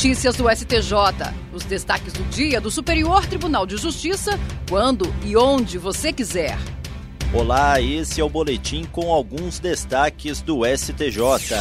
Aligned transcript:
Notícias 0.00 0.34
do 0.34 0.48
STJ. 0.48 0.94
Os 1.52 1.62
destaques 1.64 2.14
do 2.14 2.24
dia 2.30 2.58
do 2.58 2.70
Superior 2.70 3.26
Tribunal 3.26 3.66
de 3.66 3.76
Justiça, 3.76 4.40
quando 4.66 5.04
e 5.22 5.36
onde 5.36 5.76
você 5.76 6.10
quiser. 6.10 6.56
Olá, 7.34 7.78
esse 7.82 8.18
é 8.18 8.24
o 8.24 8.28
boletim 8.30 8.84
com 8.84 9.12
alguns 9.12 9.58
destaques 9.58 10.40
do 10.40 10.62
STJ. 10.64 11.54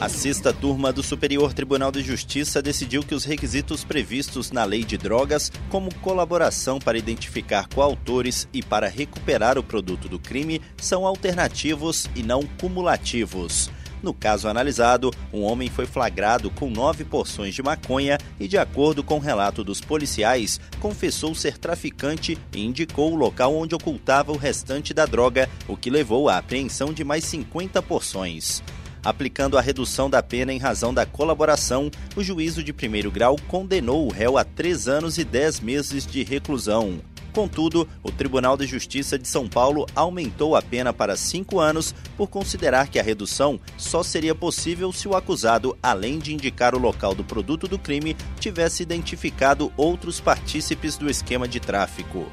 A 0.00 0.08
sexta 0.08 0.52
turma 0.52 0.92
do 0.92 1.02
Superior 1.02 1.52
Tribunal 1.52 1.90
de 1.90 2.00
Justiça 2.00 2.62
decidiu 2.62 3.02
que 3.02 3.12
os 3.16 3.24
requisitos 3.24 3.82
previstos 3.82 4.52
na 4.52 4.62
Lei 4.62 4.84
de 4.84 4.96
Drogas, 4.96 5.50
como 5.68 5.92
colaboração 5.96 6.78
para 6.78 6.96
identificar 6.96 7.66
coautores 7.66 8.48
e 8.52 8.62
para 8.62 8.86
recuperar 8.86 9.58
o 9.58 9.64
produto 9.64 10.08
do 10.08 10.20
crime, 10.20 10.62
são 10.76 11.04
alternativos 11.04 12.08
e 12.14 12.22
não 12.22 12.44
cumulativos. 12.44 13.68
No 14.02 14.14
caso 14.14 14.48
analisado, 14.48 15.10
um 15.32 15.42
homem 15.42 15.68
foi 15.68 15.86
flagrado 15.86 16.50
com 16.50 16.70
nove 16.70 17.04
porções 17.04 17.54
de 17.54 17.62
maconha 17.62 18.18
e, 18.38 18.46
de 18.46 18.56
acordo 18.56 19.02
com 19.02 19.16
o 19.16 19.20
relato 19.20 19.64
dos 19.64 19.80
policiais, 19.80 20.60
confessou 20.80 21.34
ser 21.34 21.58
traficante 21.58 22.38
e 22.52 22.64
indicou 22.64 23.12
o 23.12 23.16
local 23.16 23.54
onde 23.54 23.74
ocultava 23.74 24.32
o 24.32 24.36
restante 24.36 24.94
da 24.94 25.06
droga, 25.06 25.48
o 25.66 25.76
que 25.76 25.90
levou 25.90 26.28
à 26.28 26.38
apreensão 26.38 26.92
de 26.92 27.02
mais 27.02 27.24
50 27.24 27.82
porções. 27.82 28.62
Aplicando 29.04 29.56
a 29.56 29.60
redução 29.60 30.10
da 30.10 30.22
pena 30.22 30.52
em 30.52 30.58
razão 30.58 30.92
da 30.92 31.06
colaboração, 31.06 31.90
o 32.16 32.22
juízo 32.22 32.62
de 32.62 32.72
primeiro 32.72 33.10
grau 33.10 33.36
condenou 33.46 34.06
o 34.06 34.12
réu 34.12 34.36
a 34.36 34.44
três 34.44 34.88
anos 34.88 35.18
e 35.18 35.24
dez 35.24 35.60
meses 35.60 36.06
de 36.06 36.22
reclusão. 36.22 36.98
Contudo, 37.32 37.88
o 38.02 38.10
Tribunal 38.10 38.56
de 38.56 38.66
Justiça 38.66 39.18
de 39.18 39.28
São 39.28 39.48
Paulo 39.48 39.86
aumentou 39.94 40.56
a 40.56 40.62
pena 40.62 40.92
para 40.92 41.16
cinco 41.16 41.60
anos 41.60 41.94
por 42.16 42.28
considerar 42.28 42.88
que 42.88 42.98
a 42.98 43.02
redução 43.02 43.60
só 43.76 44.02
seria 44.02 44.34
possível 44.34 44.92
se 44.92 45.06
o 45.06 45.14
acusado, 45.14 45.76
além 45.82 46.18
de 46.18 46.34
indicar 46.34 46.74
o 46.74 46.78
local 46.78 47.14
do 47.14 47.22
produto 47.22 47.68
do 47.68 47.78
crime, 47.78 48.16
tivesse 48.40 48.82
identificado 48.82 49.72
outros 49.76 50.20
partícipes 50.20 50.96
do 50.96 51.08
esquema 51.08 51.46
de 51.46 51.60
tráfico. 51.60 52.26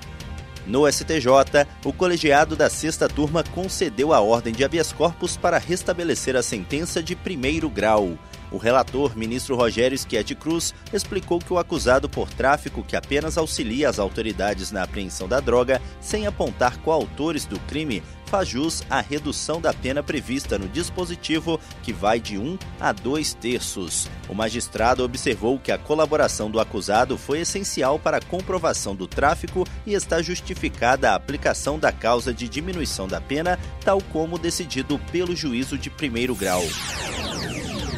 No 0.65 0.91
STJ, 0.91 1.67
o 1.83 1.93
colegiado 1.93 2.55
da 2.55 2.69
sexta 2.69 3.07
turma 3.07 3.43
concedeu 3.43 4.11
a 4.11 4.19
ordem 4.19 4.51
de 4.51 4.63
habeas 4.63 4.91
corpus 4.91 5.37
para 5.37 5.59
restabelecer 5.59 6.35
a 6.35 6.41
sentença 6.41 7.03
de 7.03 7.15
primeiro 7.15 7.69
grau. 7.69 8.17
O 8.55 8.57
relator, 8.57 9.17
ministro 9.17 9.53
Rogério 9.53 9.97
Schietti 9.97 10.33
Cruz, 10.33 10.73
explicou 10.93 11.39
que 11.39 11.51
o 11.51 11.57
acusado 11.57 12.07
por 12.07 12.29
tráfico 12.29 12.85
que 12.85 12.95
apenas 12.95 13.37
auxilia 13.37 13.89
as 13.89 13.99
autoridades 13.99 14.71
na 14.71 14.83
apreensão 14.83 15.27
da 15.27 15.41
droga, 15.41 15.81
sem 15.99 16.25
apontar 16.25 16.77
coautores 16.77 17.45
do 17.45 17.59
crime, 17.59 18.01
faz 18.27 18.47
jus 18.47 18.81
à 18.89 19.01
redução 19.01 19.59
da 19.59 19.73
pena 19.73 20.01
prevista 20.01 20.57
no 20.57 20.69
dispositivo, 20.69 21.59
que 21.83 21.91
vai 21.91 22.17
de 22.17 22.37
1 22.37 22.57
a 22.79 22.93
2 22.93 23.33
terços. 23.33 24.09
O 24.29 24.33
magistrado 24.33 25.03
observou 25.03 25.59
que 25.59 25.73
a 25.73 25.77
colaboração 25.77 26.49
do 26.49 26.57
acusado 26.57 27.17
foi 27.17 27.41
essencial 27.41 27.99
para 27.99 28.17
a 28.17 28.21
comprovação 28.21 28.95
do 28.95 29.05
tráfico 29.05 29.67
e 29.85 29.93
está 29.93 30.21
justificada 30.21 31.11
a 31.11 31.15
aplicação 31.15 31.77
da 31.77 31.91
causa 31.91 32.33
de 32.33 32.47
diminuição 32.47 33.05
da 33.05 33.19
pena, 33.19 33.59
tal 33.83 34.01
como 34.13 34.39
decidido 34.39 34.97
pelo 35.11 35.35
juízo 35.35 35.77
de 35.77 35.89
primeiro 35.89 36.33
grau. 36.33 36.63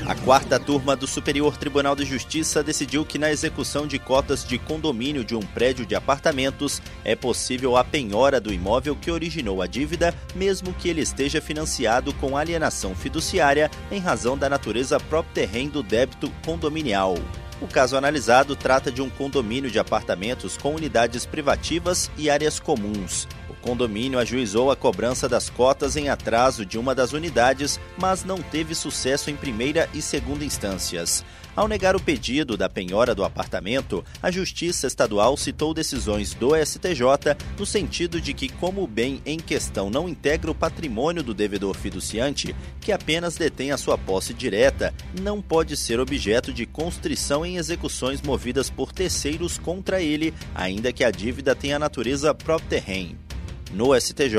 A 0.07 0.15
quarta 0.15 0.57
turma 0.57 0.95
do 0.95 1.05
Superior 1.05 1.57
Tribunal 1.57 1.93
de 1.93 2.05
Justiça 2.05 2.63
decidiu 2.63 3.05
que 3.05 3.17
na 3.17 3.29
execução 3.29 3.85
de 3.85 3.99
cotas 3.99 4.45
de 4.45 4.57
condomínio 4.57 5.21
de 5.21 5.35
um 5.35 5.41
prédio 5.41 5.85
de 5.85 5.95
apartamentos 5.95 6.81
é 7.03 7.13
possível 7.13 7.75
a 7.75 7.83
penhora 7.83 8.39
do 8.39 8.53
imóvel 8.53 8.95
que 8.95 9.11
originou 9.11 9.61
a 9.61 9.67
dívida, 9.67 10.15
mesmo 10.33 10.73
que 10.73 10.87
ele 10.87 11.01
esteja 11.01 11.41
financiado 11.41 12.13
com 12.13 12.37
alienação 12.37 12.95
fiduciária 12.95 13.69
em 13.91 13.99
razão 13.99 14.37
da 14.37 14.47
natureza 14.47 14.97
própria 14.97 15.45
terreno 15.45 15.71
do 15.71 15.83
débito 15.83 16.31
condominial. 16.45 17.15
O 17.59 17.67
caso 17.67 17.97
analisado 17.97 18.55
trata 18.55 18.89
de 18.89 19.01
um 19.01 19.09
condomínio 19.09 19.69
de 19.69 19.77
apartamentos 19.77 20.55
com 20.55 20.73
unidades 20.73 21.25
privativas 21.25 22.09
e 22.17 22.29
áreas 22.29 22.61
comuns 22.61 23.27
condomínio 23.57 24.19
ajuizou 24.19 24.71
a 24.71 24.75
cobrança 24.75 25.27
das 25.27 25.49
cotas 25.49 25.95
em 25.95 26.09
atraso 26.09 26.65
de 26.65 26.77
uma 26.77 26.95
das 26.95 27.13
unidades, 27.13 27.79
mas 27.97 28.23
não 28.23 28.41
teve 28.41 28.73
sucesso 28.73 29.29
em 29.29 29.35
primeira 29.35 29.89
e 29.93 30.01
segunda 30.01 30.45
instâncias. 30.45 31.23
Ao 31.57 31.67
negar 31.67 31.95
o 31.95 31.99
pedido 31.99 32.55
da 32.55 32.69
penhora 32.69 33.15
do 33.15 33.23
apartamento, 33.23 34.05
a 34.21 34.29
Justiça 34.29 34.85
Estadual 34.85 35.35
citou 35.35 35.73
decisões 35.73 36.35
do 36.35 36.55
STJ 36.55 37.35
no 37.57 37.65
sentido 37.65 38.21
de 38.21 38.31
que, 38.31 38.47
como 38.47 38.83
o 38.83 38.87
bem 38.87 39.23
em 39.25 39.39
questão 39.39 39.89
não 39.89 40.07
integra 40.07 40.51
o 40.51 40.55
patrimônio 40.55 41.23
do 41.23 41.33
devedor 41.33 41.75
fiduciante, 41.75 42.55
que 42.79 42.91
apenas 42.91 43.37
detém 43.37 43.71
a 43.71 43.77
sua 43.77 43.97
posse 43.97 44.35
direta, 44.35 44.93
não 45.19 45.41
pode 45.41 45.75
ser 45.75 45.99
objeto 45.99 46.53
de 46.53 46.67
constrição 46.67 47.43
em 47.43 47.57
execuções 47.57 48.21
movidas 48.21 48.69
por 48.69 48.93
terceiros 48.93 49.57
contra 49.57 49.99
ele, 49.99 50.35
ainda 50.53 50.93
que 50.93 51.03
a 51.03 51.09
dívida 51.09 51.55
tenha 51.55 51.79
natureza 51.79 52.35
própria 52.35 52.67
terreno. 52.69 53.26
No 53.71 53.93
STJ, 53.99 54.37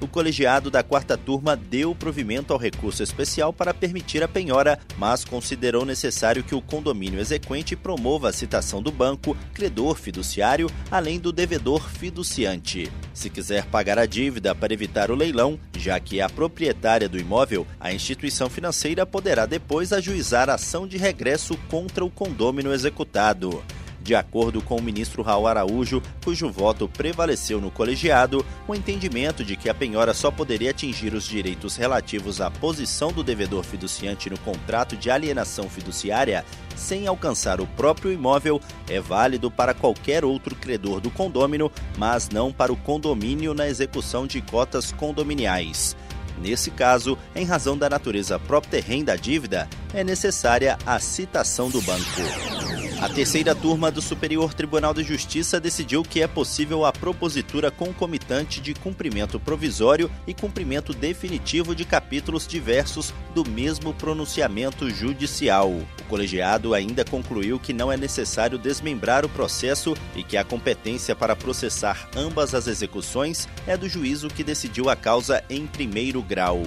o 0.00 0.06
colegiado 0.06 0.70
da 0.70 0.82
quarta 0.82 1.16
turma 1.16 1.56
deu 1.56 1.94
provimento 1.94 2.52
ao 2.52 2.58
recurso 2.58 3.02
especial 3.02 3.52
para 3.52 3.72
permitir 3.72 4.22
a 4.22 4.28
penhora, 4.28 4.78
mas 4.98 5.24
considerou 5.24 5.84
necessário 5.84 6.44
que 6.44 6.54
o 6.54 6.60
condomínio 6.60 7.18
exequente 7.18 7.74
promova 7.74 8.28
a 8.28 8.32
citação 8.32 8.82
do 8.82 8.92
banco, 8.92 9.36
credor 9.54 9.96
fiduciário, 9.96 10.70
além 10.90 11.18
do 11.18 11.32
devedor 11.32 11.88
fiduciante. 11.88 12.90
Se 13.14 13.30
quiser 13.30 13.64
pagar 13.66 13.98
a 13.98 14.06
dívida 14.06 14.54
para 14.54 14.74
evitar 14.74 15.10
o 15.10 15.14
leilão, 15.14 15.58
já 15.76 15.98
que 15.98 16.20
é 16.20 16.22
a 16.22 16.28
proprietária 16.28 17.08
do 17.08 17.18
imóvel, 17.18 17.66
a 17.80 17.92
instituição 17.92 18.50
financeira 18.50 19.06
poderá 19.06 19.46
depois 19.46 19.92
ajuizar 19.92 20.50
ação 20.50 20.86
de 20.86 20.98
regresso 20.98 21.56
contra 21.70 22.04
o 22.04 22.10
condômino 22.10 22.72
executado. 22.72 23.62
De 24.06 24.14
acordo 24.14 24.62
com 24.62 24.76
o 24.76 24.82
ministro 24.82 25.20
Raul 25.20 25.48
Araújo, 25.48 26.00
cujo 26.22 26.48
voto 26.48 26.86
prevaleceu 26.86 27.60
no 27.60 27.72
colegiado, 27.72 28.46
o 28.68 28.72
entendimento 28.72 29.44
de 29.44 29.56
que 29.56 29.68
a 29.68 29.74
penhora 29.74 30.14
só 30.14 30.30
poderia 30.30 30.70
atingir 30.70 31.12
os 31.12 31.24
direitos 31.24 31.74
relativos 31.74 32.40
à 32.40 32.48
posição 32.48 33.10
do 33.10 33.24
devedor 33.24 33.64
fiduciante 33.64 34.30
no 34.30 34.38
contrato 34.38 34.96
de 34.96 35.10
alienação 35.10 35.68
fiduciária 35.68 36.44
sem 36.76 37.08
alcançar 37.08 37.60
o 37.60 37.66
próprio 37.66 38.12
imóvel 38.12 38.60
é 38.88 39.00
válido 39.00 39.50
para 39.50 39.74
qualquer 39.74 40.24
outro 40.24 40.54
credor 40.54 41.00
do 41.00 41.10
condômino, 41.10 41.68
mas 41.98 42.28
não 42.28 42.52
para 42.52 42.72
o 42.72 42.76
condomínio 42.76 43.54
na 43.54 43.66
execução 43.66 44.24
de 44.24 44.40
cotas 44.40 44.92
condominiais. 44.92 45.96
Nesse 46.40 46.70
caso, 46.70 47.18
em 47.34 47.44
razão 47.44 47.76
da 47.76 47.90
natureza 47.90 48.38
própria 48.38 48.80
terreno 48.80 49.06
da 49.06 49.16
dívida, 49.16 49.68
é 49.92 50.04
necessária 50.04 50.78
a 50.86 51.00
citação 51.00 51.68
do 51.70 51.82
banco. 51.82 52.55
A 52.98 53.10
terceira 53.10 53.54
turma 53.54 53.90
do 53.90 54.00
Superior 54.00 54.54
Tribunal 54.54 54.94
de 54.94 55.02
Justiça 55.02 55.60
decidiu 55.60 56.02
que 56.02 56.22
é 56.22 56.26
possível 56.26 56.86
a 56.86 56.90
propositura 56.90 57.70
concomitante 57.70 58.58
de 58.58 58.72
cumprimento 58.72 59.38
provisório 59.38 60.10
e 60.26 60.32
cumprimento 60.32 60.94
definitivo 60.94 61.74
de 61.74 61.84
capítulos 61.84 62.46
diversos 62.46 63.12
do 63.34 63.46
mesmo 63.46 63.92
pronunciamento 63.92 64.88
judicial. 64.88 65.70
O 65.70 66.04
colegiado 66.08 66.72
ainda 66.72 67.04
concluiu 67.04 67.60
que 67.60 67.74
não 67.74 67.92
é 67.92 67.98
necessário 67.98 68.58
desmembrar 68.58 69.26
o 69.26 69.28
processo 69.28 69.94
e 70.14 70.22
que 70.22 70.38
a 70.38 70.44
competência 70.44 71.14
para 71.14 71.36
processar 71.36 72.08
ambas 72.16 72.54
as 72.54 72.66
execuções 72.66 73.46
é 73.66 73.76
do 73.76 73.90
juízo 73.90 74.28
que 74.28 74.42
decidiu 74.42 74.88
a 74.88 74.96
causa 74.96 75.44
em 75.50 75.66
primeiro 75.66 76.22
grau. 76.22 76.62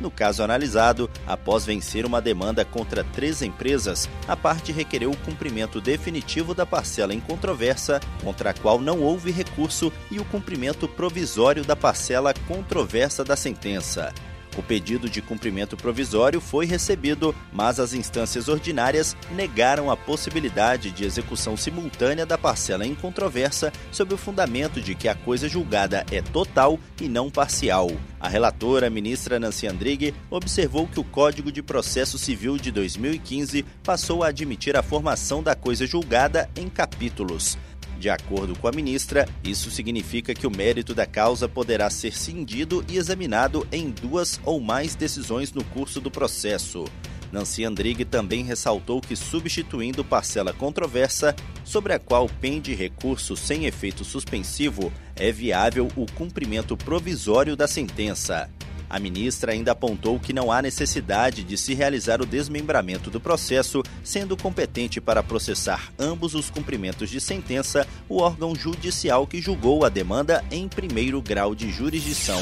No 0.00 0.10
caso 0.10 0.42
analisado, 0.42 1.08
após 1.26 1.64
vencer 1.64 2.04
uma 2.04 2.20
demanda 2.20 2.64
contra 2.64 3.04
três 3.04 3.42
empresas, 3.42 4.08
a 4.26 4.36
parte 4.36 4.72
requereu 4.72 5.10
o 5.10 5.16
cumprimento 5.16 5.80
definitivo 5.80 6.54
da 6.54 6.66
parcela 6.66 7.14
em 7.14 7.20
controvérsia, 7.20 8.00
contra 8.22 8.50
a 8.50 8.54
qual 8.54 8.80
não 8.80 9.00
houve 9.00 9.30
recurso, 9.30 9.92
e 10.10 10.18
o 10.18 10.24
cumprimento 10.24 10.88
provisório 10.88 11.64
da 11.64 11.76
parcela 11.76 12.34
controversa 12.46 13.24
da 13.24 13.36
sentença. 13.36 14.12
O 14.56 14.62
pedido 14.62 15.08
de 15.08 15.20
cumprimento 15.20 15.76
provisório 15.76 16.40
foi 16.40 16.66
recebido, 16.66 17.34
mas 17.52 17.80
as 17.80 17.92
instâncias 17.92 18.48
ordinárias 18.48 19.16
negaram 19.32 19.90
a 19.90 19.96
possibilidade 19.96 20.90
de 20.90 21.04
execução 21.04 21.56
simultânea 21.56 22.24
da 22.24 22.38
parcela 22.38 22.86
em 22.86 22.94
controvérsia 22.94 23.72
sob 23.90 24.14
o 24.14 24.18
fundamento 24.18 24.80
de 24.80 24.94
que 24.94 25.08
a 25.08 25.14
coisa 25.14 25.48
julgada 25.48 26.06
é 26.10 26.22
total 26.22 26.78
e 27.00 27.08
não 27.08 27.30
parcial. 27.30 27.90
A 28.20 28.28
relatora, 28.28 28.88
ministra 28.88 29.38
Nancy 29.38 29.66
Andrighi, 29.66 30.14
observou 30.30 30.86
que 30.86 31.00
o 31.00 31.04
Código 31.04 31.52
de 31.52 31.62
Processo 31.62 32.16
Civil 32.16 32.56
de 32.56 32.70
2015 32.70 33.64
passou 33.82 34.22
a 34.22 34.28
admitir 34.28 34.76
a 34.76 34.82
formação 34.82 35.42
da 35.42 35.54
coisa 35.54 35.86
julgada 35.86 36.48
em 36.56 36.68
capítulos. 36.68 37.58
De 37.98 38.10
acordo 38.10 38.58
com 38.58 38.68
a 38.68 38.72
ministra, 38.72 39.28
isso 39.42 39.70
significa 39.70 40.34
que 40.34 40.46
o 40.46 40.50
mérito 40.50 40.94
da 40.94 41.06
causa 41.06 41.48
poderá 41.48 41.88
ser 41.88 42.12
cindido 42.12 42.84
e 42.88 42.96
examinado 42.96 43.66
em 43.72 43.90
duas 43.90 44.40
ou 44.44 44.60
mais 44.60 44.94
decisões 44.94 45.52
no 45.52 45.64
curso 45.64 46.00
do 46.00 46.10
processo. 46.10 46.84
Nancy 47.32 47.64
Andrighi 47.64 48.04
também 48.04 48.44
ressaltou 48.44 49.00
que, 49.00 49.16
substituindo 49.16 50.04
parcela 50.04 50.52
controversa, 50.52 51.34
sobre 51.64 51.92
a 51.92 51.98
qual 51.98 52.28
pende 52.40 52.74
recurso 52.74 53.36
sem 53.36 53.66
efeito 53.66 54.04
suspensivo, 54.04 54.92
é 55.16 55.32
viável 55.32 55.88
o 55.96 56.06
cumprimento 56.12 56.76
provisório 56.76 57.56
da 57.56 57.66
sentença. 57.66 58.48
A 58.94 59.00
ministra 59.00 59.50
ainda 59.50 59.72
apontou 59.72 60.20
que 60.20 60.32
não 60.32 60.52
há 60.52 60.62
necessidade 60.62 61.42
de 61.42 61.58
se 61.58 61.74
realizar 61.74 62.22
o 62.22 62.26
desmembramento 62.26 63.10
do 63.10 63.18
processo, 63.18 63.82
sendo 64.04 64.36
competente 64.36 65.00
para 65.00 65.20
processar 65.20 65.92
ambos 65.98 66.32
os 66.32 66.48
cumprimentos 66.48 67.10
de 67.10 67.20
sentença 67.20 67.88
o 68.08 68.22
órgão 68.22 68.54
judicial 68.54 69.26
que 69.26 69.40
julgou 69.40 69.84
a 69.84 69.88
demanda 69.88 70.44
em 70.48 70.68
primeiro 70.68 71.20
grau 71.20 71.56
de 71.56 71.72
jurisdição. 71.72 72.40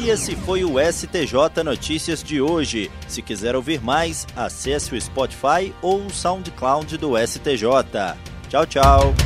E 0.00 0.08
esse 0.08 0.34
foi 0.34 0.64
o 0.64 0.80
STJ 0.80 1.62
Notícias 1.64 2.24
de 2.24 2.40
hoje. 2.40 2.90
Se 3.06 3.22
quiser 3.22 3.54
ouvir 3.54 3.80
mais, 3.80 4.26
acesse 4.34 4.96
o 4.96 5.00
Spotify 5.00 5.72
ou 5.80 6.06
o 6.06 6.10
SoundCloud 6.10 6.98
do 6.98 7.12
STJ. 7.24 8.16
Tchau, 8.48 8.66
tchau. 8.66 9.25